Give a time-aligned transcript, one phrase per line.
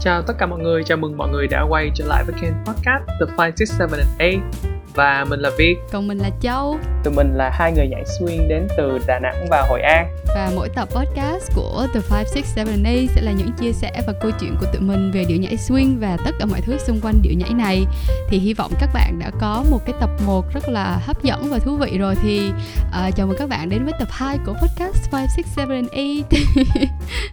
[0.00, 2.52] Chào tất cả mọi người, chào mừng mọi người đã quay trở lại với kênh
[2.66, 6.78] podcast The 5, 6, 7 and 8 và mình là Việt Còn mình là Châu.
[7.04, 10.16] Tụi mình là hai người nhảy swing đến từ Đà Nẵng và Hội An.
[10.34, 13.72] Và mỗi tập podcast của The 5, 6, 7 and 8 sẽ là những chia
[13.72, 16.60] sẻ và câu chuyện của tụi mình về điệu nhảy swing và tất cả mọi
[16.60, 17.86] thứ xung quanh điệu nhảy này.
[18.28, 21.48] Thì hy vọng các bạn đã có một cái tập 1 rất là hấp dẫn
[21.50, 22.14] và thú vị rồi.
[22.22, 22.52] Thì
[22.88, 25.26] uh, chào mừng các bạn đến với tập 2 của podcast 5,
[25.56, 26.40] 6, 7 and 8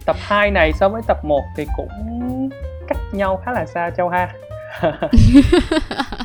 [0.04, 1.88] Tập 2 này so với tập 1 thì cũng
[2.88, 4.32] cách nhau khá là xa Châu ha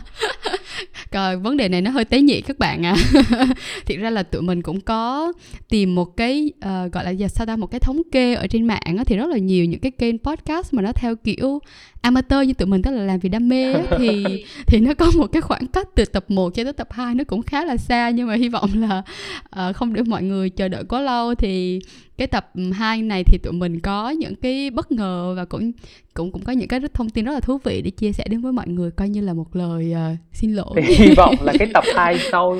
[1.11, 2.95] Rồi, vấn đề này nó hơi tế nhị các bạn à
[3.85, 5.33] Thiệt ra là tụi mình cũng có
[5.69, 8.65] tìm một cái uh, gọi là giờ sao ta một cái thống kê ở trên
[8.65, 11.59] mạng á, thì rất là nhiều những cái kênh podcast mà nó theo kiểu
[12.01, 14.23] amateur như tụi mình tức là làm vì đam mê á, thì
[14.67, 17.23] thì nó có một cái khoảng cách từ tập 1 cho tới tập 2 nó
[17.23, 18.09] cũng khá là xa.
[18.09, 19.03] Nhưng mà hy vọng là
[19.69, 21.79] uh, không để mọi người chờ đợi quá lâu thì
[22.17, 25.71] cái tập 2 này thì tụi mình có những cái bất ngờ và cũng
[26.13, 28.41] cũng cũng có những cái thông tin rất là thú vị để chia sẻ đến
[28.41, 30.73] với mọi người coi như là một lời uh, xin lỗi.
[30.75, 32.57] Thì hy vọng là cái tập 2 sau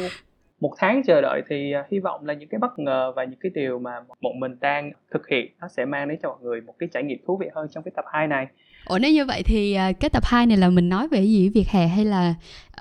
[0.59, 3.39] một tháng chờ đợi thì uh, hy vọng là những cái bất ngờ và những
[3.39, 3.91] cái điều mà
[4.21, 7.03] bọn mình đang thực hiện nó sẽ mang đến cho mọi người một cái trải
[7.03, 8.47] nghiệm thú vị hơn trong cái tập 2 này.
[8.85, 11.49] Ủa nếu như vậy thì uh, cái tập 2 này là mình nói về gì
[11.49, 12.33] việc hè hay là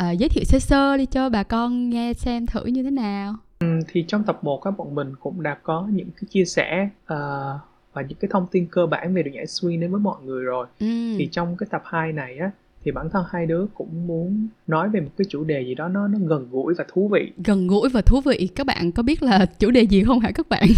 [0.02, 3.34] uh, giới thiệu sơ sơ đi cho bà con nghe xem thử như thế nào?
[3.88, 7.16] Thì trong tập 1 các bọn mình cũng đã có những cái chia sẻ uh,
[7.92, 10.44] và những cái thông tin cơ bản về điệu nhảy swing đến với mọi người
[10.44, 10.66] rồi.
[11.18, 12.50] Thì trong cái tập 2 này á
[12.84, 15.88] thì bản thân hai đứa cũng muốn nói về một cái chủ đề gì đó
[15.88, 17.32] nó nó gần gũi và thú vị.
[17.44, 18.48] Gần gũi và thú vị.
[18.54, 20.68] Các bạn có biết là chủ đề gì không hả các bạn?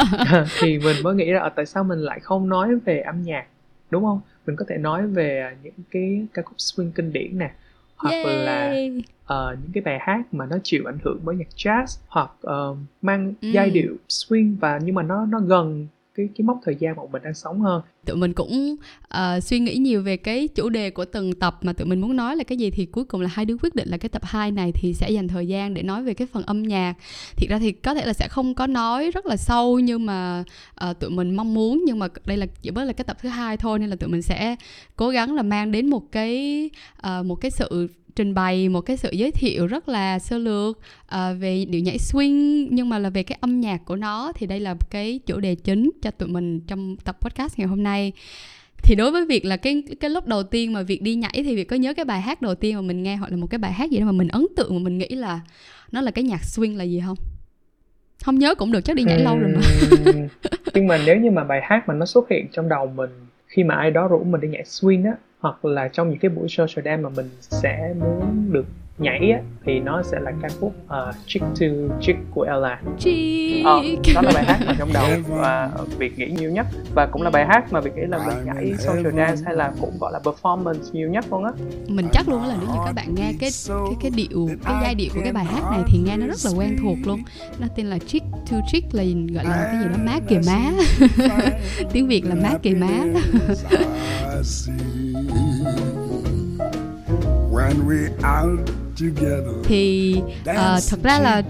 [0.60, 3.46] Thì mình mới nghĩ là tại sao mình lại không nói về âm nhạc
[3.90, 4.20] đúng không?
[4.46, 7.50] Mình có thể nói về những cái ca khúc swing kinh điển nè
[7.98, 8.24] hoặc Yay.
[8.24, 8.70] là
[9.34, 12.78] uh, những cái bài hát mà nó chịu ảnh hưởng bởi nhạc jazz hoặc uh,
[13.02, 13.48] mang ừ.
[13.48, 15.86] giai điệu swing và nhưng mà nó nó gần
[16.18, 17.82] cái cái mốc thời gian mà mình đang sống hơn.
[18.06, 18.76] Tụi mình cũng
[19.14, 22.16] uh, suy nghĩ nhiều về cái chủ đề của từng tập mà tụi mình muốn
[22.16, 24.22] nói là cái gì thì cuối cùng là hai đứa quyết định là cái tập
[24.24, 26.94] 2 này thì sẽ dành thời gian để nói về cái phần âm nhạc.
[27.36, 30.44] Thiệt ra thì có thể là sẽ không có nói rất là sâu nhưng mà
[30.90, 33.28] uh, tụi mình mong muốn nhưng mà đây là chỉ mới là cái tập thứ
[33.28, 34.56] hai thôi nên là tụi mình sẽ
[34.96, 36.70] cố gắng là mang đến một cái
[37.06, 40.78] uh, một cái sự trình bày một cái sự giới thiệu rất là sơ lược
[40.78, 44.46] uh, về điệu nhảy swing nhưng mà là về cái âm nhạc của nó thì
[44.46, 48.12] đây là cái chủ đề chính cho tụi mình trong tập podcast ngày hôm nay.
[48.82, 51.56] Thì đối với việc là cái cái lúc đầu tiên mà việc đi nhảy thì
[51.56, 53.58] việc có nhớ cái bài hát đầu tiên mà mình nghe hoặc là một cái
[53.58, 55.40] bài hát gì đó mà mình ấn tượng mà mình nghĩ là
[55.92, 57.16] nó là cái nhạc swing là gì không?
[58.24, 59.60] Không nhớ cũng được chắc đi nhảy lâu rồi mà.
[60.74, 63.10] Nhưng mà nếu như mà bài hát mà nó xuất hiện trong đầu mình
[63.58, 66.28] khi mà ai đó rủ mình đi nhảy swing á, hoặc là trong những cái
[66.28, 68.64] buổi social dance mà mình sẽ muốn được
[68.98, 71.66] nhảy á thì nó sẽ là ca khúc uh, Chick to
[72.00, 72.80] Chick của Ella.
[72.98, 73.82] Chick ờ,
[74.14, 76.66] đó là bài hát mà trong đầu và việc nghĩ nhiều nhất.
[76.94, 79.72] Và cũng là bài hát mà việc nghĩ là mình nhảy social dance hay là
[79.80, 81.50] cũng gọi là performance nhiều nhất luôn á.
[81.88, 84.94] Mình chắc luôn là nếu như các bạn nghe cái cái cái điệu cái giai
[84.94, 87.22] điệu của cái bài hát này thì nghe nó rất là quen thuộc luôn.
[87.58, 89.02] Nó tên là Chick to Chick là
[89.34, 90.70] gọi là cái gì đó má kìa má.
[91.92, 93.04] Tiếng Việt là má kìa má
[99.64, 100.54] thì uh,
[100.90, 101.42] thật ra là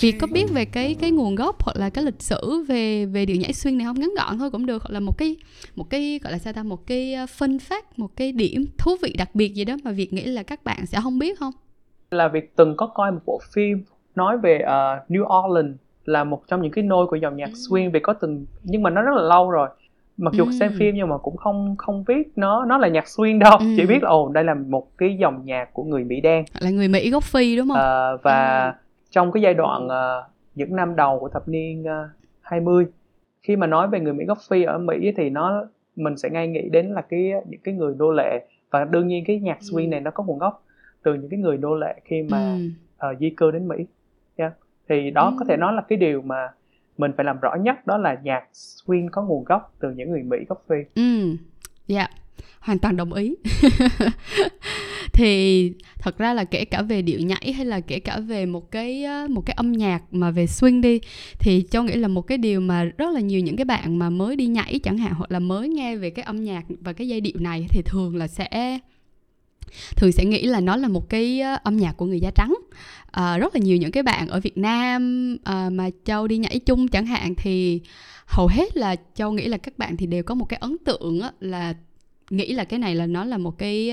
[0.00, 3.26] việc có biết về cái cái nguồn gốc hoặc là cái lịch sử về về
[3.26, 4.82] điệu nhảy xuyên này không ngắn gọn thôi cũng được.
[4.82, 5.36] Hoặc là một cái
[5.76, 8.96] một cái gọi là sao ta một cái ờ, phân phát một cái điểm thú
[9.02, 11.52] vị đặc biệt gì đó mà việc nghĩ là các bạn sẽ không biết không?
[12.10, 13.84] Là việc từng có coi một bộ phim
[14.14, 17.52] nói về uh, New Orleans là một trong những cái nôi của dòng nhạc ừ.
[17.52, 17.90] swing.
[17.90, 19.68] Vì có từng nhưng mà nó rất là lâu rồi
[20.20, 20.50] mặc dù ừ.
[20.52, 23.66] xem phim nhưng mà cũng không không biết nó nó là nhạc swing đâu ừ.
[23.76, 26.70] chỉ biết là ồ đây là một cái dòng nhạc của người mỹ đen là
[26.70, 28.72] người mỹ gốc phi đúng không à, và ừ.
[29.10, 32.10] trong cái giai đoạn uh, những năm đầu của thập niên uh,
[32.40, 32.86] 20
[33.42, 35.64] khi mà nói về người mỹ gốc phi ở mỹ thì nó
[35.96, 39.24] mình sẽ ngay nghĩ đến là cái những cái người nô lệ và đương nhiên
[39.26, 40.64] cái nhạc swing này nó có nguồn gốc
[41.02, 42.56] từ những cái người nô lệ khi mà
[42.98, 43.10] ừ.
[43.10, 43.76] uh, di cư đến mỹ
[44.36, 44.52] yeah.
[44.88, 45.36] thì đó ừ.
[45.38, 46.48] có thể nói là cái điều mà
[47.00, 50.22] mình phải làm rõ nhất đó là nhạc swing có nguồn gốc từ những người
[50.22, 50.76] Mỹ gốc Phi.
[50.94, 51.36] Ừ,
[51.86, 52.00] dạ.
[52.00, 52.10] Yeah
[52.60, 53.34] hoàn toàn đồng ý
[55.12, 58.70] thì thật ra là kể cả về điệu nhảy hay là kể cả về một
[58.70, 61.00] cái một cái âm nhạc mà về swing đi
[61.38, 64.10] thì cho nghĩ là một cái điều mà rất là nhiều những cái bạn mà
[64.10, 67.08] mới đi nhảy chẳng hạn hoặc là mới nghe về cái âm nhạc và cái
[67.08, 68.78] giai điệu này thì thường là sẽ
[69.96, 72.54] thường sẽ nghĩ là nó là một cái âm nhạc của người da trắng.
[73.10, 76.58] À, rất là nhiều những cái bạn ở Việt Nam à, mà Châu đi nhảy
[76.58, 77.80] chung chẳng hạn thì
[78.26, 81.20] hầu hết là Châu nghĩ là các bạn thì đều có một cái ấn tượng
[81.40, 81.74] là
[82.30, 83.92] nghĩ là cái này là nó là một cái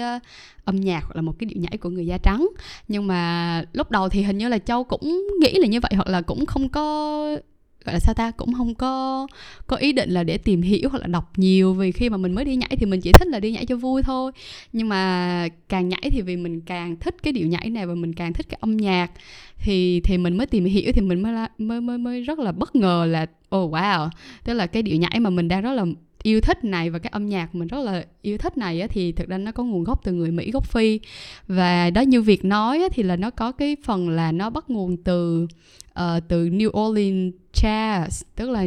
[0.65, 2.47] âm nhạc hoặc là một cái điệu nhảy của người da trắng.
[2.87, 6.07] Nhưng mà lúc đầu thì hình như là châu cũng nghĩ là như vậy hoặc
[6.07, 7.37] là cũng không có
[7.87, 8.31] gọi là sao ta?
[8.31, 9.27] Cũng không có
[9.67, 12.33] có ý định là để tìm hiểu hoặc là đọc nhiều vì khi mà mình
[12.33, 14.31] mới đi nhảy thì mình chỉ thích là đi nhảy cho vui thôi.
[14.73, 18.13] Nhưng mà càng nhảy thì vì mình càng thích cái điệu nhảy này và mình
[18.13, 19.11] càng thích cái âm nhạc
[19.57, 22.75] thì thì mình mới tìm hiểu thì mình mới mới mới mới rất là bất
[22.75, 23.25] ngờ là
[23.55, 24.09] oh wow,
[24.43, 25.85] tức là cái điệu nhảy mà mình đang rất là
[26.27, 29.11] yêu thích này và cái âm nhạc mình rất là yêu thích này á, thì
[29.11, 30.99] thực ra nó có nguồn gốc từ người Mỹ gốc Phi.
[31.47, 34.69] Và đó như việc nói á, thì là nó có cái phần là nó bắt
[34.69, 35.47] nguồn từ
[35.99, 38.65] uh, từ New Orleans jazz tức là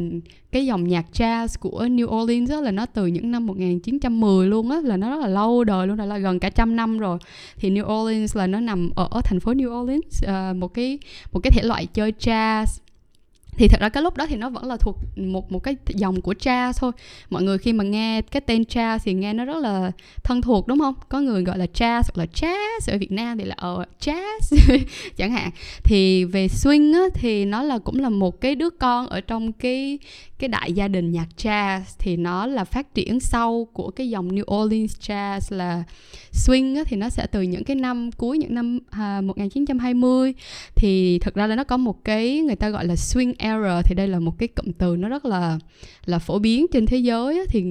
[0.52, 4.70] cái dòng nhạc jazz của New Orleans đó là nó từ những năm 1910 luôn
[4.70, 7.18] á là nó rất là lâu đời luôn là gần cả trăm năm rồi.
[7.56, 10.98] Thì New Orleans là nó nằm ở, ở thành phố New Orleans uh, một cái
[11.32, 12.80] một cái thể loại chơi jazz
[13.56, 16.20] thì thật ra cái lúc đó thì nó vẫn là thuộc một một cái dòng
[16.20, 16.92] của cha thôi.
[17.30, 19.92] Mọi người khi mà nghe cái tên cha thì nghe nó rất là
[20.24, 20.94] thân thuộc đúng không?
[21.08, 24.78] Có người gọi là cha hoặc là jazz ở Việt Nam thì là ờ jazz
[25.16, 25.50] chẳng hạn.
[25.84, 29.52] Thì về swing á, thì nó là cũng là một cái đứa con ở trong
[29.52, 29.98] cái
[30.40, 34.28] cái đại gia đình nhạc jazz thì nó là phát triển sau của cái dòng
[34.28, 35.84] New Orleans jazz là
[36.32, 40.34] swing á, thì nó sẽ từ những cái năm cuối những năm à, 1920
[40.76, 43.94] thì thật ra là nó có một cái người ta gọi là swing Error thì
[43.94, 45.58] đây là một cái cụm từ nó rất là
[46.04, 47.64] là phổ biến trên thế giới thì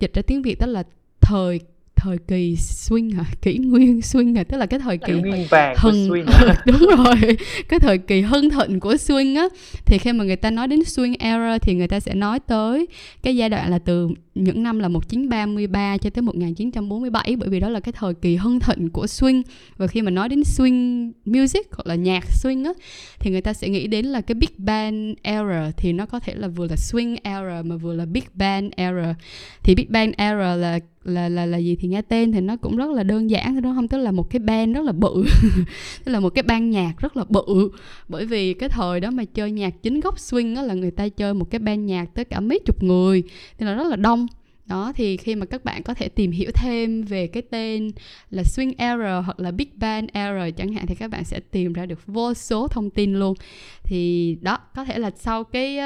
[0.00, 0.82] dịch ra tiếng Việt đó là
[1.20, 1.60] thời
[1.96, 3.24] thời kỳ swing hả?
[3.42, 4.44] Kỷ nguyên swing hả?
[4.44, 6.24] Tức là cái thời kỳ nguyên vàng hưng swing.
[6.66, 7.36] Đúng rồi.
[7.68, 9.48] Cái thời kỳ hưng thịnh của swing á
[9.86, 12.86] thì khi mà người ta nói đến swing era thì người ta sẽ nói tới
[13.22, 17.68] cái giai đoạn là từ những năm là 1933 cho tới 1947 bởi vì đó
[17.68, 19.42] là cái thời kỳ hưng thịnh của swing.
[19.76, 22.72] Và khi mà nói đến swing music hoặc là nhạc swing á
[23.18, 26.34] thì người ta sẽ nghĩ đến là cái big band era thì nó có thể
[26.34, 29.14] là vừa là swing era mà vừa là big band era.
[29.62, 32.76] Thì big band era là là là là gì thì nghe tên thì nó cũng
[32.76, 35.24] rất là đơn giản thôi đó không, tức là một cái band rất là bự.
[36.04, 37.70] Tức là một cái ban nhạc rất là bự.
[38.08, 41.08] Bởi vì cái thời đó mà chơi nhạc chính gốc swing đó là người ta
[41.08, 43.22] chơi một cái ban nhạc tới cả mấy chục người
[43.58, 44.26] nên là rất là đông.
[44.66, 47.90] Đó, thì khi mà các bạn có thể tìm hiểu thêm về cái tên
[48.30, 51.72] là swing era hoặc là big band era chẳng hạn thì các bạn sẽ tìm
[51.72, 53.34] ra được vô số thông tin luôn.
[53.82, 55.78] Thì đó, có thể là sau cái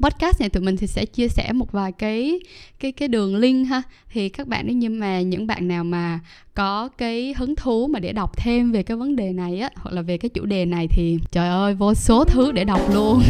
[0.00, 2.40] podcast này tụi mình thì sẽ chia sẻ một vài cái
[2.80, 3.82] cái cái đường link ha.
[4.10, 6.20] Thì các bạn nếu như mà những bạn nào mà
[6.54, 9.94] có cái hứng thú mà để đọc thêm về cái vấn đề này á hoặc
[9.94, 13.22] là về cái chủ đề này thì trời ơi vô số thứ để đọc luôn.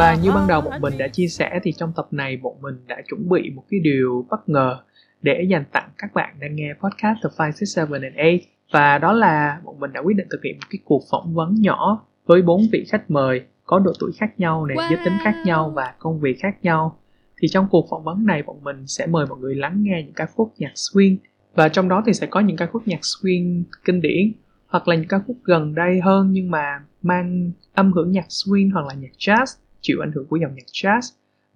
[0.00, 2.74] Và như ban đầu bọn mình đã chia sẻ thì trong tập này bọn mình
[2.86, 4.76] đã chuẩn bị một cái điều bất ngờ
[5.22, 8.98] để dành tặng các bạn đang nghe podcast The 5, 6, 7 and 8 và
[8.98, 12.06] đó là bọn mình đã quyết định thực hiện một cái cuộc phỏng vấn nhỏ
[12.26, 14.90] với bốn vị khách mời có độ tuổi khác nhau này, wow.
[14.90, 16.98] giới tính khác nhau và công việc khác nhau.
[17.42, 20.14] Thì trong cuộc phỏng vấn này bọn mình sẽ mời mọi người lắng nghe những
[20.14, 21.16] ca khúc nhạc swing
[21.54, 24.32] và trong đó thì sẽ có những ca khúc nhạc swing kinh điển
[24.66, 28.72] hoặc là những ca khúc gần đây hơn nhưng mà mang âm hưởng nhạc swing
[28.72, 29.46] hoặc là nhạc jazz
[29.80, 31.00] chịu ảnh hưởng của dòng nhạc jazz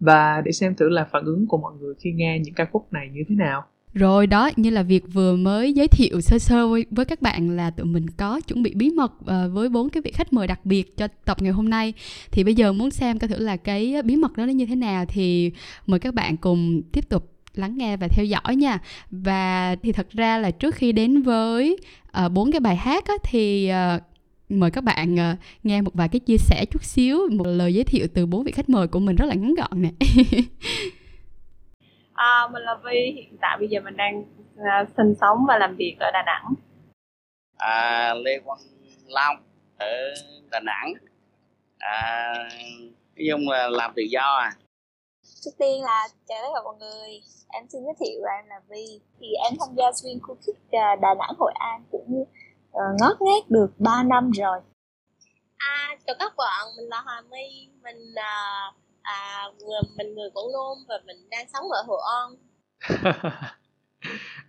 [0.01, 2.93] và để xem thử là phản ứng của mọi người khi nghe những ca khúc
[2.93, 3.65] này như thế nào
[3.95, 7.51] rồi đó như là việc vừa mới giới thiệu sơ sơ với, với các bạn
[7.51, 10.47] là tụi mình có chuẩn bị bí mật uh, với bốn cái vị khách mời
[10.47, 11.93] đặc biệt cho tập ngày hôm nay.
[12.31, 14.75] Thì bây giờ muốn xem coi thử là cái bí mật đó nó như thế
[14.75, 15.51] nào thì
[15.87, 18.79] mời các bạn cùng tiếp tục lắng nghe và theo dõi nha.
[19.11, 21.77] Và thì thật ra là trước khi đến với
[22.11, 24.03] ờ, bốn uh, cái bài hát á, thì uh,
[24.49, 27.85] mời các bạn uh, nghe một vài cái chia sẻ chút xíu một lời giới
[27.85, 29.91] thiệu từ bốn vị khách mời của mình rất là ngắn gọn nè.
[32.15, 34.21] À, mình là Vi, hiện tại bây giờ mình đang
[34.55, 36.55] uh, sinh sống và làm việc ở Đà Nẵng.
[37.57, 38.59] À, Lê Quang
[39.07, 39.37] Long
[39.79, 40.15] ở
[40.51, 40.93] Đà Nẵng.
[41.79, 42.35] À,
[43.17, 44.53] nói chung là làm tự do à.
[45.45, 48.61] Trước tiên là chào tất cả mọi người, em xin giới thiệu là em là
[48.69, 49.01] Vi.
[49.21, 52.25] Thì em tham gia xuyên khu thích à, Đà Nẵng Hội An cũng
[52.71, 54.59] uh, ngót nghét được 3 năm rồi.
[55.57, 59.45] À, chào các bạn, mình là Hà My, mình uh, à,
[59.97, 62.37] mình người Quảng Nôm và mình đang sống ở Hội An.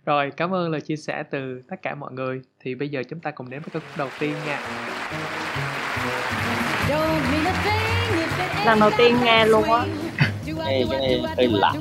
[0.04, 2.40] Rồi cảm ơn lời chia sẻ từ tất cả mọi người.
[2.60, 4.60] Thì bây giờ chúng ta cùng đến với câu đầu tiên nha.
[8.66, 9.86] Lần đầu tiên nghe luôn á.
[10.46, 11.72] Nghe cái này hơi lạ.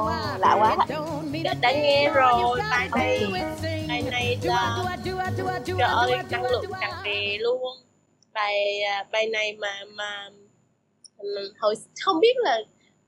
[0.00, 0.76] Oh, lạ quá.
[1.44, 3.26] Đã, đã nghe rồi bài này
[3.88, 4.96] bài này là
[5.66, 7.62] trời ơi năng lượng tràn trề luôn.
[8.32, 10.28] Bài à, bài này mà mà
[11.60, 12.58] hồi không biết là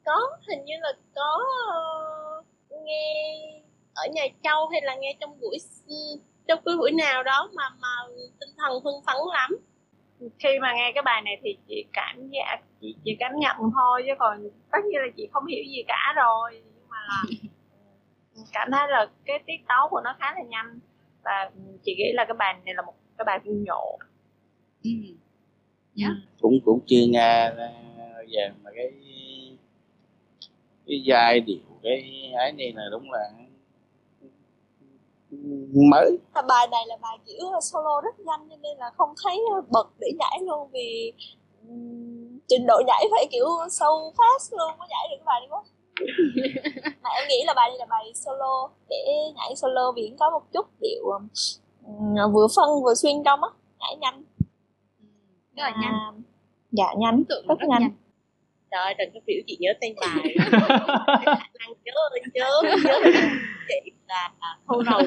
[0.05, 0.19] có
[0.49, 1.45] hình như là có
[2.41, 3.47] uh, nghe
[3.95, 5.59] ở nhà châu hay là nghe trong buổi
[6.49, 7.89] trong cái buổi nào đó mà mà
[8.41, 9.51] tinh thần hưng phấn lắm
[10.39, 14.03] khi mà nghe cái bài này thì chị cảm giác chị chỉ cảm nhận thôi
[14.07, 17.23] chứ còn tất nhiên là chị không hiểu gì cả rồi nhưng mà là
[18.53, 20.79] cảm thấy là cái tiết tấu của nó khá là nhanh
[21.25, 21.51] và
[21.85, 24.01] chị nghĩ là cái bài này là một cái bài vui nhộn
[24.85, 24.91] ừ.
[26.03, 26.13] yeah.
[26.41, 27.53] cũng cũng chưa nghe
[28.31, 28.93] về mà cái
[30.87, 33.31] cái giai điệu cái ấy này là đúng là
[35.91, 36.19] mới.
[36.49, 40.09] Bài này là bài kiểu solo rất nhanh cho nên là không thấy bật để
[40.19, 41.13] nhảy luôn vì
[42.49, 45.63] trình độ nhảy phải kiểu sâu fast luôn mới nhảy được cái bài này quá.
[47.03, 49.07] Mà em nghĩ là bài này là bài solo để
[49.37, 51.05] nhảy solo vì có một chút điệu
[51.87, 54.25] um, vừa phân vừa xuyên trong á nhảy nhanh.
[55.57, 55.93] Rất là nhanh.
[55.93, 56.13] À,
[56.73, 57.81] dạ nhanh rất, rất nhanh.
[57.81, 57.91] nhanh
[58.77, 60.35] trời ơi đừng có biểu chị nhớ tên bài
[61.59, 61.93] năng nhớ
[62.35, 63.01] nhớ nhớ
[63.69, 64.31] chị là
[64.69, 64.99] thâu đầu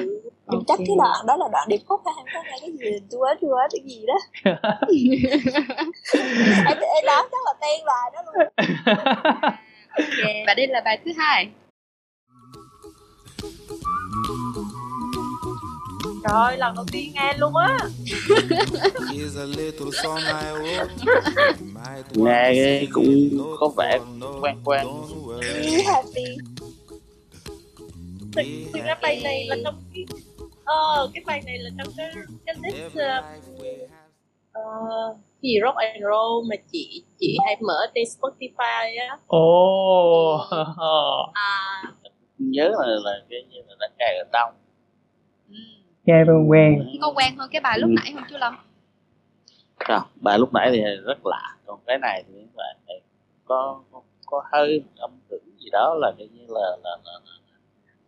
[0.46, 0.64] okay.
[0.68, 3.80] chắc cái đoạn đó là đoạn điệp khúc hay có cái gì chua chua cái
[3.84, 4.14] gì đó
[6.66, 8.48] em, em đoán chắc là tên bài đó luôn
[9.96, 10.44] okay.
[10.46, 11.48] và đây là bài thứ hai
[16.22, 17.78] Trời ơi, lần đầu tiên nghe luôn á.
[22.14, 23.98] Nghe cũng có vẻ
[24.40, 24.86] quen quen.
[25.86, 26.24] Happy
[28.36, 30.04] thực, thực ra bài này là trong cái
[30.64, 32.10] ờ cái bài này là trong cái
[32.46, 33.24] cái list uh,
[34.58, 39.18] uh, gì rock and roll mà chị chị hay mở trên Spotify á.
[39.26, 40.34] Ồ.
[40.34, 41.30] Oh.
[41.32, 41.82] à.
[42.38, 44.50] Nhớ là là cái như là đã nghe ở đâu
[46.04, 46.78] nghe quen.
[46.78, 47.94] Quen có quen hơn cái bài lúc ừ.
[47.96, 48.54] nãy không chú Lâm.
[49.76, 51.56] Không bài lúc nãy thì rất lạ.
[51.66, 52.74] Còn cái này thì là
[53.44, 57.32] có có, có hơi âm hưởng gì đó là cái như là là, là, là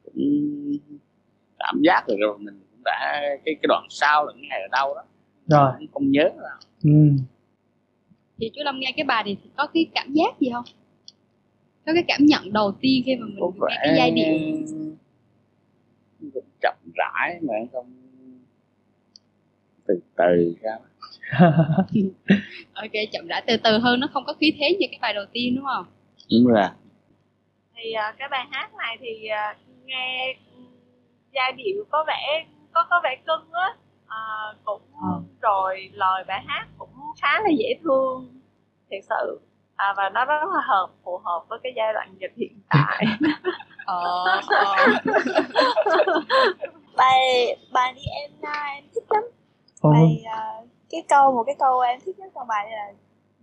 [0.05, 0.19] cũng
[1.59, 2.39] cảm giác được rồi.
[2.39, 5.03] Mình cũng đã cái cái đoạn sau là nghe ở đâu đó.
[5.47, 5.73] Rồi.
[5.79, 7.25] Cũng không nhớ nào ừ.
[8.41, 10.65] thì chú Lâm nghe cái bài này thì có cái cảm giác gì không?
[11.87, 14.39] Có cái cảm nhận đầu tiên khi mà mình có nghe cái giai điệu
[17.23, 17.87] rãi mà không
[19.87, 20.73] từ từ ra.
[22.75, 25.25] Ok chậm rãi từ từ hơn nó không có khí thế như cái bài đầu
[25.33, 25.87] tiên đúng không?
[26.31, 26.69] Đúng rồi
[27.75, 30.37] thì uh, cái bài hát này thì uh, nghe
[31.35, 33.75] giai điệu có vẻ có có vẻ cưng á.
[34.07, 34.23] À,
[34.65, 35.09] cũng ừ.
[35.41, 36.91] rồi lời bài hát cũng
[37.23, 38.41] khá là dễ thương
[38.91, 39.41] thiệt sự.
[39.77, 43.07] À, và nó rất là hợp phù hợp với cái giai đoạn dịch hiện tại.
[43.87, 44.77] Ờ, ờ.
[46.97, 48.31] bài bài đi em
[48.75, 49.25] em thích lắm
[49.83, 52.93] bài uh, cái câu một cái câu em thích nhất trong bài là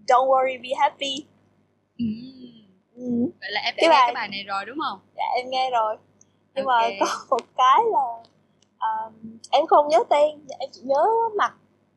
[0.07, 1.25] don't worry be happy
[1.97, 2.05] ừ.
[2.95, 3.31] Ừ.
[3.39, 4.03] vậy là em đã cái nghe bài...
[4.05, 5.97] cái bài này rồi đúng không dạ em nghe rồi
[6.55, 6.97] nhưng okay.
[6.99, 8.23] mà có một cái là
[8.79, 11.05] um, em không nhớ tên em chỉ nhớ
[11.37, 11.53] mặt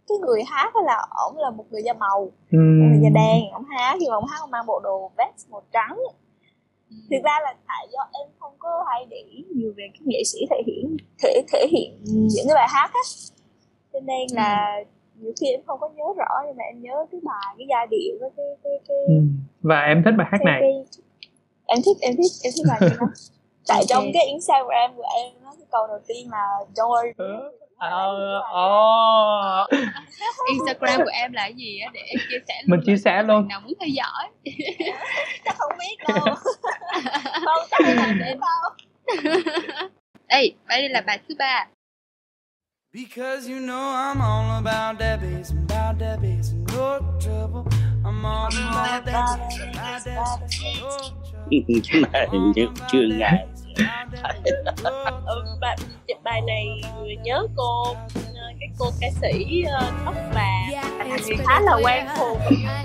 [0.08, 2.58] cái người hát là ổng là một người da màu ừ.
[2.58, 5.50] một người da đen ổng hát khi mà ổng hát ổng mang bộ đồ vest
[5.50, 5.98] màu trắng.
[7.10, 10.22] Thực ra là tại do em không có hay để ý nhiều về cái nghệ
[10.24, 13.00] sĩ thể hiện thể thể hiện những cái bài hát á
[13.92, 14.84] cho nên là ừ.
[15.22, 17.86] nhiều khi em không có nhớ rõ nhưng mà em nhớ cái bài cái giai
[17.90, 19.14] điệu với cái cái cái ừ.
[19.62, 20.84] và em thích bài hát này cái,
[21.66, 23.08] em thích em thích em thích bài này lắm
[23.68, 23.86] tại okay.
[23.88, 27.12] trong cái Instagram của em nó cái câu đầu tiên là don't worry
[27.82, 29.70] Ờ, oh.
[30.48, 33.22] Instagram của em là cái gì á để em chia sẻ luôn mình chia sẻ
[33.22, 33.48] luôn.
[33.48, 34.28] nào muốn theo dõi?
[35.44, 36.24] Chắc không biết đâu.
[37.44, 38.70] Không chắc là để đâu.
[40.28, 41.66] Đây đây là bài thứ ba.
[42.92, 47.64] Because you know I'm all about and about bass and no trouble.
[48.04, 51.22] I'm all about and about bass and no trouble.
[51.92, 53.44] cái này nhưng chưa nghe
[55.60, 55.76] bài,
[56.24, 56.66] bài này
[57.22, 57.96] nhớ cô
[58.34, 60.68] cái cô ca sĩ ờ, tóc vàng.
[61.24, 62.38] Thì khá là quen thuộc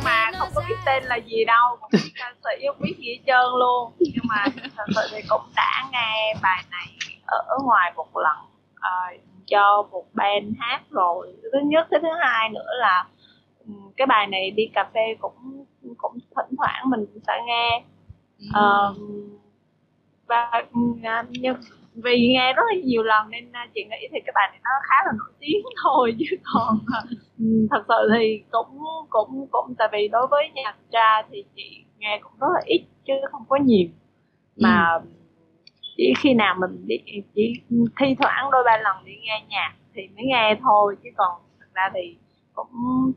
[0.04, 1.78] mà không có biết tên là gì đâu
[2.16, 3.92] ca sĩ không biết gì hết trơn luôn.
[4.00, 4.46] Nhưng mà
[4.78, 6.88] thật sự thì cũng đã nghe bài này
[7.26, 8.38] ở ngoài một lần
[8.74, 11.34] uh, cho một band hát rồi.
[11.44, 13.06] Thứ nhất cái thứ hai nữa là
[13.98, 15.66] cái bài này đi cà phê cũng
[15.98, 17.84] cũng thỉnh thoảng mình cũng sẽ nghe.
[18.50, 18.98] Uh,
[20.28, 21.56] và uh, nhưng
[22.04, 24.70] vì nghe rất là nhiều lần nên uh, chị nghĩ thì cái bài này nó
[24.84, 28.80] khá là nổi tiếng thôi chứ còn uh, thật sự thì cũng
[29.10, 32.82] cũng cũng tại vì đối với nhạc tra thì chị nghe cũng rất là ít
[33.08, 33.88] chứ không có nhiều
[34.58, 35.10] mà ừ.
[35.98, 36.96] chỉ khi nào mình đi
[37.36, 37.54] chỉ
[38.00, 41.68] thi thoảng đôi ba lần đi nghe nhạc thì mới nghe thôi chứ còn thật
[41.74, 42.16] ra thì
[42.54, 42.68] cũng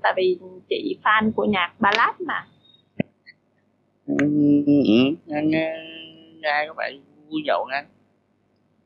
[0.02, 0.38] tại vì
[0.68, 2.46] chị fan của nhạc ballad mà
[4.06, 4.14] ừ,
[6.40, 7.82] nghe các bạn vui nhộn nghe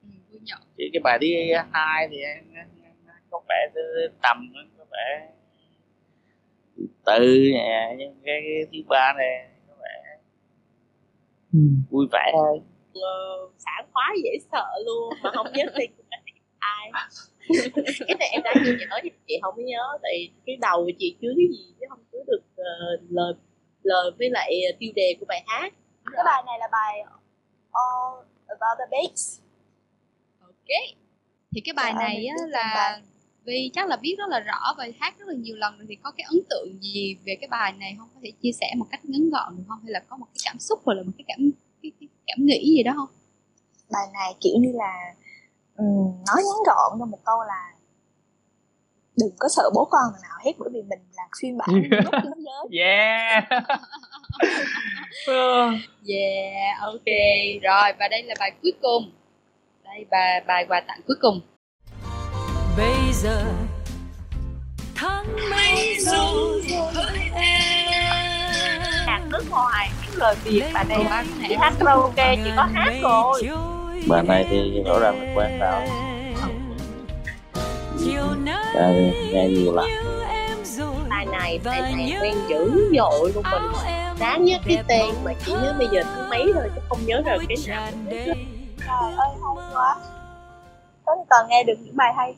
[0.02, 0.60] ừ, vui nhộn.
[0.76, 2.16] Chỉ cái bài đi hai thì
[3.30, 3.68] có vẻ
[4.22, 5.34] tầm có vẻ
[7.06, 7.50] từ
[7.98, 10.18] nhưng cái, cái thứ ba này có vẻ
[11.52, 11.58] ừ.
[11.90, 12.60] vui vẻ thôi.
[13.58, 15.90] sảng khoái dễ sợ luôn mà không nhớ tên
[16.58, 16.90] ai.
[18.08, 21.16] Cái này em đã chị nhớ nhưng chị không có nhớ tại cái đầu chị
[21.22, 22.64] chứa cái gì chứ không chứa được ờ,
[23.10, 23.34] lời
[23.82, 25.72] lời với lại tiêu đề của bài hát.
[26.12, 27.04] Cái bài này là bài
[27.74, 29.40] All About the Bass
[30.40, 30.98] ok.
[31.54, 33.00] Thì cái bài Dạ, này á, là.
[33.44, 35.96] Vi chắc là biết rất là rõ và hát rất là nhiều lần rồi thì
[35.96, 38.08] có cái ấn tượng gì về cái bài này không?
[38.14, 39.78] Có thể chia sẻ một cách ngắn gọn được không?
[39.82, 41.50] Hay là có một cái cảm xúc hoặc là một cái cảm
[41.82, 43.08] cái, cái cảm nghĩ gì đó không?
[43.92, 45.14] Bài này kiểu như là
[45.76, 47.72] ừm, nói ngắn gọn trong một câu là
[49.16, 51.68] đừng có sợ bố con nào hết bởi vì mình là phiên bản
[52.04, 52.78] lúc thế giới.
[52.84, 53.44] Yeah
[56.06, 57.06] yeah ok.
[57.62, 59.12] Rồi và đây là bài cuối cùng.
[59.84, 61.40] Đây bài bài quà tặng cuối cùng.
[62.76, 63.44] Bây giờ
[64.94, 66.62] tháng mấy rồi
[69.34, 73.42] nước ngoài những lời việt bài này chỉ hát karaoke chỉ có hát rồi.
[74.08, 75.88] bài này thì rõ ràng là nay
[78.74, 78.88] à,
[79.32, 79.86] nghe nhiều lắm.
[81.08, 85.52] bài này bài này quen dữ dội luôn mình đáng nhớ cái tên mà chỉ
[85.52, 89.54] nhớ bây giờ thứ mấy thôi chứ không nhớ rồi cái nào trời ơi hay
[89.74, 89.96] quá
[91.06, 92.34] có còn nghe được những bài hay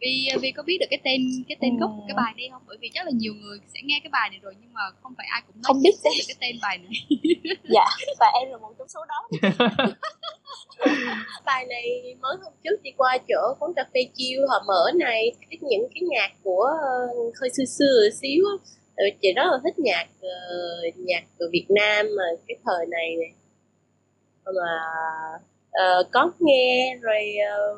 [0.00, 2.22] Vi Vi có biết được cái tên cái tên gốc của cái Ừ.
[2.22, 2.62] bài này không?
[2.66, 5.14] Bởi vì chắc là nhiều người sẽ nghe cái bài này rồi nhưng mà không
[5.16, 7.18] phải ai cũng nói Không biết được cái tên bài này.
[7.74, 7.86] dạ
[8.20, 9.28] và em là một trong số đó
[11.44, 15.32] bài này mới hôm trước đi qua chỗ quán cà phê chiêu họ mở này
[15.50, 17.06] cái những cái nhạc của ờ,
[17.40, 18.56] hơi xưa xưa xíu á.
[18.96, 20.28] Ờ, chị rất là thích nhạc ờ,
[20.96, 23.32] nhạc của Việt Nam mà cái thời này này
[24.46, 24.78] mà
[25.70, 27.76] ờ, có nghe rồi ờ,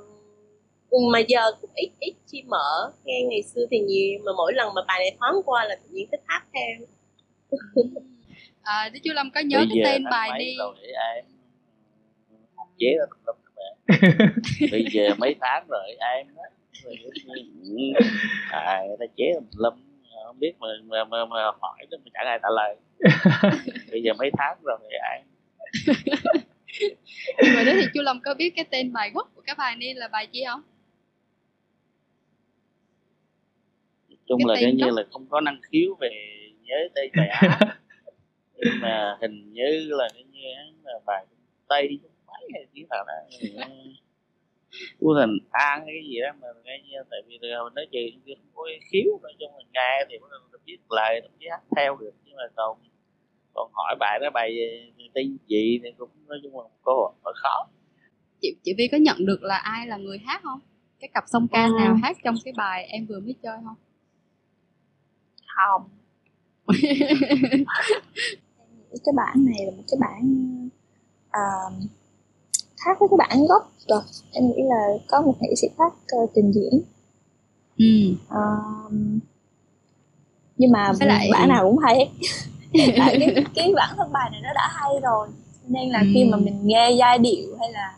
[1.13, 4.75] mà giờ cũng ít ít khi mở nghe ngày xưa thì nhiều mà mỗi lần
[4.75, 6.87] mà bài này thoáng qua là tự nhiên thích hát theo.
[8.63, 10.57] À, Đức Chú Lâm có nhớ bây cái tên bài đi.
[11.15, 11.25] em
[12.57, 14.31] học chế ra tùm lum các bạn
[14.73, 16.27] bây giờ mấy tháng rồi em
[16.85, 16.93] ừ,
[18.51, 19.88] à người ta chế tùm lum
[20.29, 22.77] không biết mà mà, mà, mà hỏi đó mà chẳng ai trả lời
[23.91, 24.79] bây giờ mấy tháng rồi
[25.15, 25.25] em
[27.43, 29.77] Nhưng mà đó thì Chú Lâm có biết cái tên bài gốc của cái bài
[29.77, 30.63] này là bài gì không?
[34.29, 36.11] chung Cái là coi như là không có năng khiếu về
[36.63, 37.59] nhớ tên bài hát.
[38.55, 40.41] Nhưng mà hình như là cái như
[40.85, 41.27] là bài
[41.69, 43.13] tây mấy hay nào đó
[45.01, 48.33] của thành an cái gì đó mà nghe như tại vì là nói chuyện chứ
[48.37, 51.63] không có khiếu nói chung là nghe thì mới được biết lời được biết hát
[51.77, 52.79] theo được nhưng mà còn
[53.55, 54.57] còn hỏi bài đó bài
[55.15, 57.67] tên gì thì cũng nói chung là một câu hỏi hơi khó
[58.41, 60.61] Chị chị Vi có nhận được là ai là người hát không?
[61.01, 63.77] Cái cặp song ca nào hát trong cái bài em vừa mới chơi không?
[65.59, 65.89] không
[69.05, 70.23] cái bản này là một cái bản
[71.31, 71.41] à,
[72.85, 74.01] khác với cái bản gốc rồi
[74.33, 76.81] em nghĩ là có một nghệ sĩ khác ờ, trình diễn
[77.79, 78.15] Ừ.
[78.29, 78.41] à,
[80.57, 82.11] nhưng mà Với lại- bản nào cũng hay
[82.99, 85.29] tại cái, cái bản thân bài này nó đã hay rồi
[85.69, 86.41] nên là khi mà Ừ.
[86.45, 87.97] mình nghe giai điệu hay là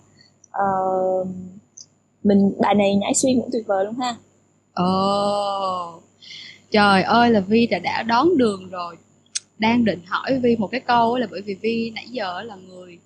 [0.50, 0.64] ờ,
[2.24, 4.16] mình bài này nhảy xuyên cũng tuyệt vời luôn ha
[4.74, 6.00] Ồ.
[6.70, 8.96] Trời ơi là Vi đã đã đón đường rồi.
[9.58, 12.98] Đang định hỏi Vi một cái câu là bởi vì Vi nãy giờ là người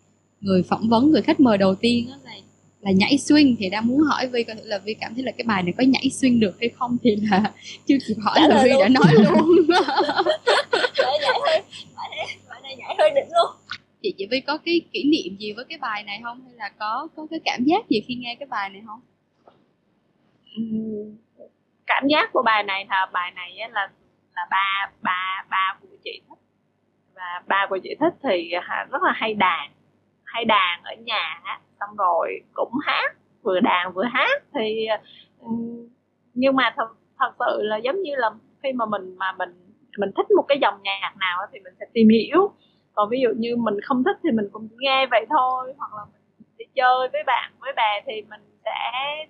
[0.45, 2.35] người phỏng vấn người khách mời đầu tiên á là
[2.81, 5.33] là nhảy swing thì đang muốn hỏi Vi coi thử là Vi cảm thấy là
[5.33, 7.53] cái bài này có nhảy swing được hay không thì là
[7.87, 9.67] chưa kịp hỏi là Vi đã nói luôn.
[12.79, 13.29] nhảy hơi đỉnh
[14.03, 16.45] chị chị Vi có cái kỷ niệm gì với cái bài này không?
[16.45, 19.01] Hay là có có cái cảm giác gì khi nghe cái bài này không?
[21.87, 23.89] Cảm giác của bài này là bài này là
[24.35, 26.39] là ba ba ba của chị thích.
[27.15, 29.71] Và ba của chị thích thì ha- rất là hay đàn
[30.35, 31.43] hay đàn ở nhà
[31.81, 34.87] xong rồi cũng hát, vừa đàn vừa hát thì
[35.41, 35.49] ừ,
[36.35, 38.31] nhưng mà thật thật sự là giống như là
[38.63, 39.51] khi mà mình mà mình
[39.99, 42.53] mình thích một cái dòng nhạc nào thì mình sẽ tìm hiểu.
[42.95, 46.03] Còn ví dụ như mình không thích thì mình cũng nghe vậy thôi, hoặc là
[46.13, 46.23] mình
[46.59, 48.81] đi chơi với bạn, với bè thì mình sẽ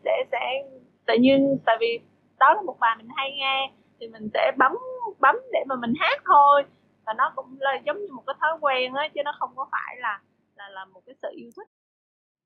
[0.05, 0.63] sẽ sẽ,
[1.07, 2.01] tự nhiên, tại vì
[2.39, 4.73] đó là một bài mình hay nghe, thì mình sẽ bấm
[5.21, 6.63] bấm để mà mình hát thôi.
[7.07, 9.67] Và nó cũng là giống như một cái thói quen á, chứ nó không có
[9.73, 10.21] phải là
[10.57, 11.69] là là một cái sự yêu thích.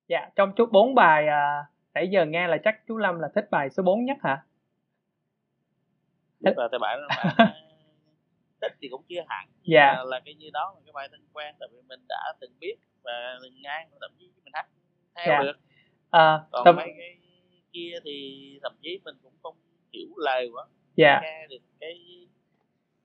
[0.09, 3.49] Dạ trong chút bốn bài à, nãy giờ nghe là chắc chú Lâm là thích
[3.51, 4.45] bài số 4 nhất hả?
[6.45, 7.37] Tức là tại bạn bạn
[8.61, 9.49] thích thì cũng chưa hẳn.
[9.63, 9.95] Dạ.
[9.97, 12.53] mà là cái như đó là cái bài thân quen tại vì mình đã từng
[12.61, 14.67] biết và từng nghe thậm chí mình hát
[15.15, 15.43] theo Dạ.
[15.43, 15.59] được.
[16.11, 17.19] À, còn tâm, mấy cái
[17.73, 19.57] kia thì thậm chí mình cũng không
[19.93, 20.65] hiểu lời quá.
[20.97, 21.21] Dạ.
[21.23, 21.95] Nghe được cái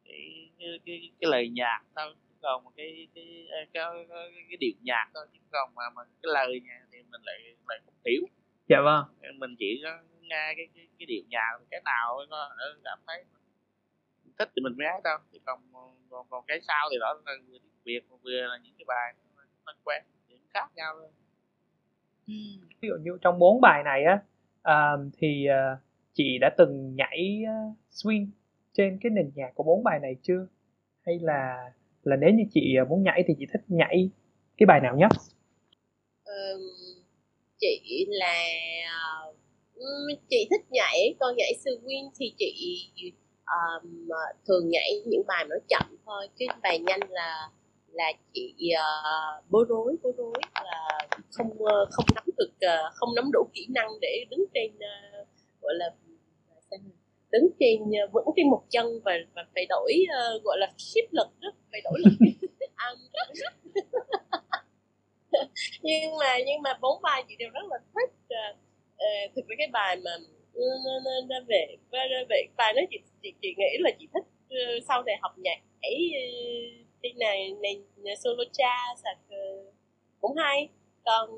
[0.05, 2.15] cái cái, cái, cái lời nhạc thôi.
[2.29, 5.83] Chứ còn một cái cái cái, cái, cái, cái điệu nhạc thôi chứ còn mà,
[5.95, 8.21] mà cái lời nhạc thì mình lại lại không hiểu.
[8.67, 9.05] Dạ vâng.
[9.39, 9.89] Mình chỉ có
[10.21, 12.49] nghe cái cái, cái điệu nhạc cái nào có
[12.83, 13.23] cảm thấy
[14.39, 15.59] thích thì mình mới hát đâu thì còn
[16.09, 19.13] còn, còn cái sau thì đó là vừa tiếng việt vừa là những cái bài
[19.65, 21.09] nó quen thì khác nhau thôi.
[22.27, 22.33] Ừ.
[22.81, 24.21] ví dụ như trong bốn bài này á
[24.63, 25.77] à, thì à,
[26.13, 27.57] chị đã từng nhảy à,
[27.91, 28.27] swing
[28.73, 30.47] trên cái nền nhạc của bốn bài này chưa?
[31.05, 31.71] Hay là
[32.03, 34.09] là nếu như chị à, muốn nhảy thì chị thích nhảy
[34.57, 35.11] cái bài nào nhất
[36.23, 36.59] ừ,
[37.59, 38.33] chị là
[38.85, 39.03] à,
[40.29, 43.11] chị thích nhảy còn nhảy sư nguyên thì chị
[43.45, 44.09] um,
[44.47, 47.49] thường nhảy những bài nó chậm thôi chứ bài nhanh là
[47.91, 53.09] là chị uh, bối rối bối rối là không uh, không nắm được uh, không
[53.15, 55.27] nắm đủ kỹ năng để đứng trên uh,
[55.61, 55.91] gọi là?
[57.33, 61.07] Đứng trên ờ, vững trên một chân và và phải đổi uh, gọi là ship
[61.11, 62.13] lực đó phải đổi lực.
[62.75, 62.97] Am,
[65.81, 69.67] nhưng mà nhưng mà bốn bài chị đều rất là thích uh, thực ra cái
[69.67, 70.11] bài mà
[70.53, 70.63] ừ,
[71.47, 71.67] về
[72.29, 75.59] về bài đó chị chị chị nghĩ là chị thích uh, sau này học nhạc
[75.81, 76.11] nhảy
[77.11, 77.81] uh, này này
[78.23, 79.17] solo cha sạc
[80.21, 80.69] cũng hay.
[81.05, 81.29] Còn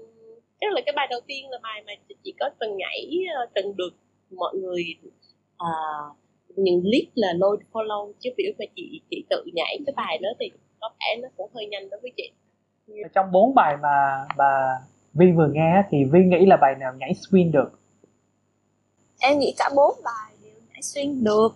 [0.59, 3.75] chắc là cái bài đầu tiên là bài mà chị, chị có từng nhảy từng
[3.75, 3.93] được
[4.31, 4.83] mọi người
[5.57, 5.69] à,
[6.55, 10.29] những list là lôi follow chứ biểu mà chị chị tự nhảy cái bài đó
[10.39, 12.31] thì có vẻ nó cũng hơi nhanh đối với chị.
[13.15, 14.77] Trong bốn bài mà mà
[15.13, 17.79] Vi vừa nghe á, thì Vi nghĩ là bài nào nhảy swing được?
[19.19, 21.49] Em nghĩ cả bốn bài đều nhảy swing được.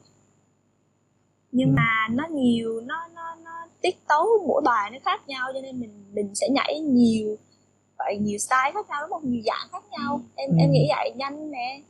[1.52, 1.74] Nhưng Ừ.
[1.76, 5.80] mà nó nhiều nó nó nó tiết tấu mỗi bài nó khác nhau cho nên
[5.80, 7.36] mình mình sẽ nhảy nhiều
[7.98, 9.32] vậy nhiều style khác nhau đúng không?
[9.32, 10.22] Nhiều dạng khác nhau.
[10.36, 10.56] Em Ừ.
[10.60, 11.82] em nghĩ vậy nhanh nè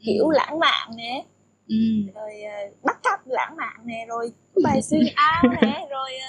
[0.00, 1.24] kiểu lãng mạn nè
[1.68, 1.76] Ừ.
[2.14, 2.32] rồi
[2.68, 4.32] uh, bắt cặp lãng mạn nè rồi
[4.64, 5.04] bài swing
[5.44, 6.28] out nè rồi ờ,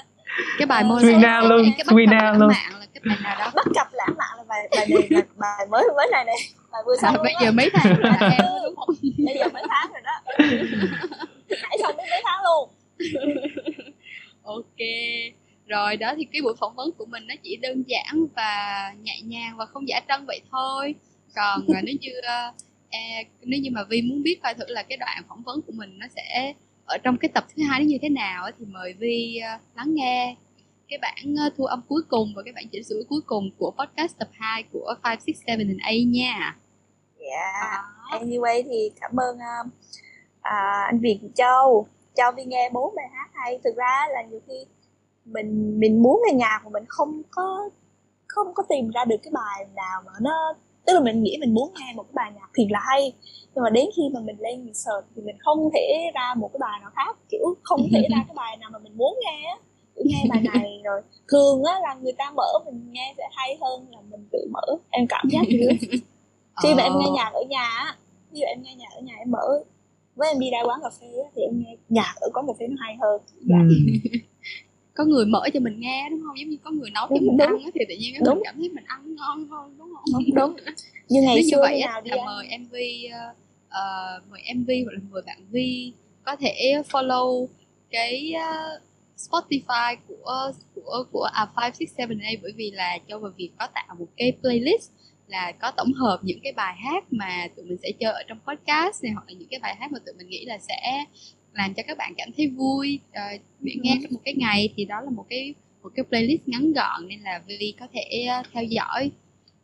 [0.59, 2.47] cái bài môi Swing now luôn, cái bắt swing cặp now lãng luôn.
[2.49, 3.51] mạn là cái bài nào đó?
[3.55, 6.33] Bắt cặp lãng mạn là bài bài này là bài mới mới này nè
[6.71, 8.95] bài vừa à, xong luôn bây giờ mấy tháng là em đó, đúng không?
[9.25, 10.21] Bây giờ mấy tháng rồi đó.
[11.49, 12.69] Nhảy xong đến mấy tháng luôn.
[14.43, 14.77] Ok.
[15.67, 19.19] Rồi đó thì cái buổi phỏng vấn của mình nó chỉ đơn giản và nhẹ
[19.23, 20.95] nhàng và không giả trân vậy thôi.
[21.35, 22.51] Còn à, nếu như à,
[22.91, 22.99] à,
[23.41, 25.99] nếu như mà Vi muốn biết coi thử là cái đoạn phỏng vấn của mình
[25.99, 26.53] nó sẽ
[26.85, 29.93] ở trong cái tập thứ hai nó như thế nào thì mời Vi à, lắng
[29.95, 30.35] nghe
[30.89, 33.71] cái bản à, thu âm cuối cùng và cái bản chỉnh sửa cuối cùng của
[33.71, 36.55] podcast tập 2 của 5, 6, 7 and 8 nha.
[37.19, 37.83] Dạ.
[38.19, 39.37] Anyway thì cảm ơn
[40.41, 41.87] à, anh Việt Châu.
[42.15, 43.59] Cho Vi nghe bốn bài hát hay.
[43.63, 44.65] Thực ra là nhiều khi
[45.25, 47.69] mình mình muốn nghe nhạc mà mình không có
[48.27, 50.53] không có tìm ra được cái bài nào mà nó
[50.87, 53.13] tức là mình nghĩ mình muốn nghe một cái bài nhạc thiệt là hay
[53.55, 56.49] nhưng mà đến khi mà mình lên mình search thì mình không thể ra một
[56.53, 59.47] cái bài nào khác kiểu không thể ra cái bài nào mà mình muốn nghe
[59.49, 59.57] á.
[60.05, 63.85] Nghe bài này rồi thường á là người ta mở mình nghe sẽ hay hơn
[63.91, 64.61] là mình tự mở.
[64.89, 65.87] Em cảm giác như thế.
[66.63, 67.13] Khi mà em nghe Ờ.
[67.15, 67.95] nhạc ở nhà á
[68.31, 69.63] ví dụ em nghe nhạc ở nhà em mở
[70.15, 72.67] với em đi ra quán cà phê thì em nghe nhạc ở quán cà phê
[72.67, 73.21] nó hay hơn.
[73.41, 73.55] Dạ.
[74.97, 76.39] có người mở cho mình nghe đúng không?
[76.39, 77.47] Giống như có người nấu cho mình đúng.
[77.47, 80.03] ăn á, thì tự nhiên cái mình cảm thấy mình ăn ngon hơn đúng không?
[80.13, 80.55] Đúng đúng.
[81.09, 82.75] Như ngày nếu như xưa vậy như á, nào đi là mời mv
[83.13, 83.33] ờ,
[83.69, 87.47] ờ, mời mv hoặc là mời bạn vi có thể follow
[87.91, 88.79] cái ờ,
[89.17, 93.49] Spotify của của của à 5, 6, 7, 8 bởi vì là Châu và Việt
[93.59, 94.91] có tạo một cái playlist
[95.27, 98.39] là có tổng hợp những cái bài hát mà tụi mình sẽ chơi ở trong
[98.47, 101.05] podcast này hoặc là những cái bài hát mà tụi mình nghĩ là sẽ
[101.57, 103.21] làm cho các bạn cảm thấy vui ờ,
[103.59, 103.99] để nghe Ừ.
[104.03, 107.19] trong một cái ngày thì đó là một cái một cái playlist ngắn gọn nên
[107.19, 109.11] là Vi có thể ờ, theo dõi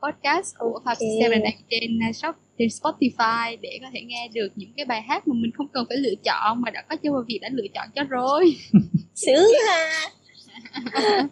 [0.03, 0.85] podcast của Ok.
[0.85, 4.73] 5, 6, 7, 8 trên uh, shop trên Spotify để có thể nghe được những
[4.77, 7.39] cái bài hát mà mình không cần phải lựa chọn mà đã có và Việt
[7.41, 8.55] đã lựa chọn cho rồi
[9.15, 10.09] sướng ha